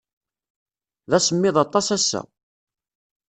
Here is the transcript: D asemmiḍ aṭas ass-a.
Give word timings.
D 1.09 1.11
asemmiḍ 1.17 1.55
aṭas 1.65 1.87
ass-a. 1.95 2.21